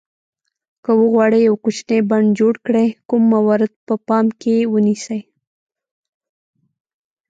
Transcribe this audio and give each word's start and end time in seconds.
که 0.83 0.91
وغواړئ 1.01 1.41
یو 1.47 1.55
کوچنی 1.63 1.99
بڼ 2.09 2.21
جوړ 2.39 2.53
کړئ 2.65 2.87
کوم 3.09 3.23
موارد 3.33 3.71
په 3.87 3.93
پام 4.07 4.25
کې 4.41 4.55
ونیسئ. 4.73 5.21